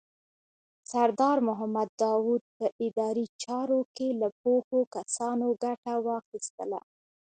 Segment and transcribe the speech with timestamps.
[0.91, 6.79] سردار محمد داود په اداري چارو کې له پوهو کسانو ګټه واخیستله.